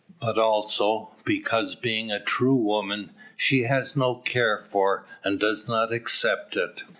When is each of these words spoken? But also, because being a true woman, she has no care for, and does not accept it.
But 0.19 0.39
also, 0.39 1.11
because 1.25 1.75
being 1.75 2.11
a 2.11 2.19
true 2.19 2.55
woman, 2.55 3.11
she 3.37 3.65
has 3.65 3.95
no 3.95 4.15
care 4.15 4.57
for, 4.57 5.05
and 5.23 5.39
does 5.39 5.67
not 5.67 5.93
accept 5.93 6.57
it. 6.57 6.81